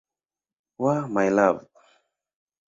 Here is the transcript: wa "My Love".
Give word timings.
wa 0.83 0.95
"My 1.13 1.27
Love". 1.37 1.61